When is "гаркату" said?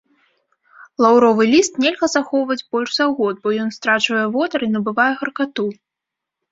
5.23-5.65